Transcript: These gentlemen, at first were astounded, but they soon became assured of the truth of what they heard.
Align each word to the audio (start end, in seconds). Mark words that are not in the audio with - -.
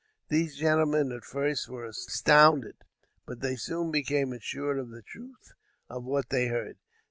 These 0.29 0.55
gentlemen, 0.57 1.11
at 1.11 1.23
first 1.25 1.69
were 1.69 1.85
astounded, 1.85 2.73
but 3.27 3.41
they 3.41 3.55
soon 3.55 3.91
became 3.91 4.33
assured 4.33 4.79
of 4.79 4.89
the 4.89 5.03
truth 5.03 5.53
of 5.91 6.05
what 6.05 6.31
they 6.31 6.47
heard. 6.47 6.79